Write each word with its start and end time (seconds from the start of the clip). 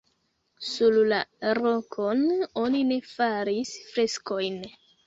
Sur 0.69 0.97
la 1.11 1.19
rokon 1.59 2.25
oni 2.65 2.85
ne 2.91 2.99
faris 3.13 3.79
freskojn. 3.93 4.63